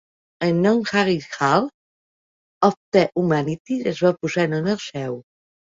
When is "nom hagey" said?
0.61-1.19